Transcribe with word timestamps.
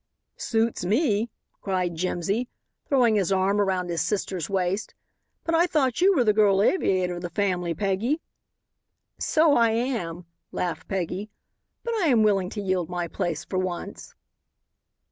"Suits 0.37 0.83
me," 0.83 1.29
cried 1.61 1.93
Jimsy, 1.93 2.49
throwing 2.89 3.13
his 3.13 3.31
arm 3.31 3.61
around 3.61 3.87
his 3.91 4.01
sister's 4.01 4.49
waist, 4.49 4.95
"but 5.43 5.53
I 5.53 5.67
thought 5.67 6.01
you 6.01 6.15
were 6.15 6.23
the 6.23 6.33
girl 6.33 6.59
aviator 6.63 7.17
of 7.17 7.21
the 7.21 7.29
family, 7.29 7.75
Peggy." 7.75 8.19
"So 9.19 9.53
I 9.53 9.69
am," 9.69 10.25
laughed 10.51 10.87
Peggy, 10.87 11.29
"but 11.83 11.93
I 11.99 12.07
am 12.07 12.23
willing 12.23 12.49
to 12.49 12.61
yield 12.61 12.89
my 12.89 13.07
place 13.07 13.45
for 13.45 13.59
once." 13.59 14.15